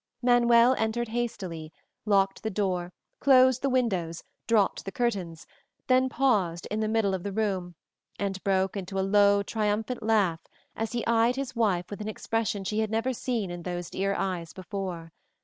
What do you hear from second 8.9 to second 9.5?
a low,